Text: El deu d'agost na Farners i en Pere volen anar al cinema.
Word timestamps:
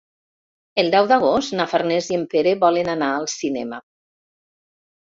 El 0.83 0.89
deu 0.95 1.09
d'agost 1.11 1.53
na 1.59 1.67
Farners 1.75 2.09
i 2.15 2.19
en 2.21 2.27
Pere 2.35 2.57
volen 2.67 2.91
anar 2.99 3.13
al 3.21 3.31
cinema. 3.39 3.83